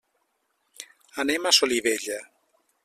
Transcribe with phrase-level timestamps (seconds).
[1.25, 2.21] Anem a Solivella.